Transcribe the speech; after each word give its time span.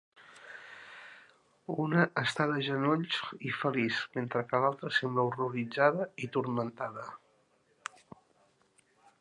Una 1.83 2.05
està 2.21 2.47
de 2.53 2.63
genolls 2.69 3.19
i 3.49 3.53
feliç, 3.59 3.99
mentre 4.17 4.43
que 4.49 4.63
l'altra 4.65 4.93
sembla 4.99 5.29
horroritzada 5.29 6.11
i 6.25 6.31
turmentada. 6.39 7.09